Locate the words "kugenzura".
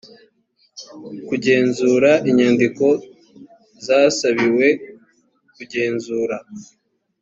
1.27-2.11, 5.55-6.37